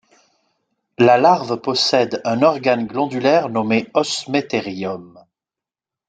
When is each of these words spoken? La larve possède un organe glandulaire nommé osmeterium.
La 0.97 1.19
larve 1.19 1.57
possède 1.61 2.21
un 2.25 2.41
organe 2.41 2.87
glandulaire 2.87 3.49
nommé 3.49 3.87
osmeterium. 3.93 5.23